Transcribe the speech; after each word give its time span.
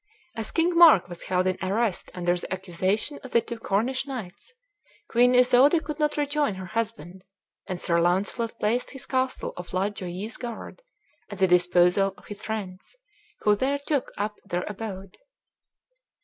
As 0.35 0.49
King 0.49 0.75
Mark 0.75 1.07
was 1.07 1.25
held 1.25 1.45
in 1.45 1.59
arrest 1.61 2.09
under 2.15 2.35
the 2.35 2.51
accusation 2.51 3.19
of 3.23 3.29
the 3.29 3.39
two 3.41 3.59
Cornish 3.59 4.07
knights, 4.07 4.51
Queen 5.07 5.35
Isoude 5.35 5.83
could 5.83 5.99
not 5.99 6.17
rejoin 6.17 6.55
her 6.55 6.65
husband, 6.65 7.23
and 7.67 7.79
Sir 7.79 8.01
Launcelot 8.01 8.57
placed 8.59 8.89
his 8.93 9.05
castle 9.05 9.53
of 9.57 9.75
La 9.75 9.89
Joyeuse 9.91 10.37
Garde 10.37 10.81
at 11.29 11.37
the 11.37 11.47
disposal 11.47 12.15
of 12.17 12.25
his 12.25 12.41
friends, 12.41 12.95
who 13.41 13.55
there 13.55 13.77
took 13.77 14.11
up 14.17 14.37
their 14.43 14.65
abode. 14.67 15.17